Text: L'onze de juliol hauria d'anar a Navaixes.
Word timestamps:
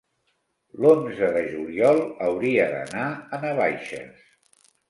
L'onze 0.85 1.29
de 1.35 1.43
juliol 1.51 2.01
hauria 2.29 2.67
d'anar 2.73 3.07
a 3.39 3.43
Navaixes. 3.45 4.27